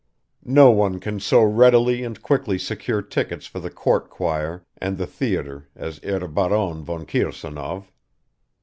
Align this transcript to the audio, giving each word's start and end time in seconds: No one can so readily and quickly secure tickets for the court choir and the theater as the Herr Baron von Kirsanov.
No 0.47 0.71
one 0.71 0.99
can 0.99 1.19
so 1.19 1.43
readily 1.43 2.03
and 2.03 2.19
quickly 2.23 2.57
secure 2.57 3.03
tickets 3.03 3.45
for 3.45 3.59
the 3.59 3.69
court 3.69 4.09
choir 4.09 4.65
and 4.79 4.97
the 4.97 5.05
theater 5.05 5.69
as 5.75 5.99
the 5.99 6.07
Herr 6.07 6.27
Baron 6.27 6.83
von 6.83 7.05
Kirsanov. 7.05 7.85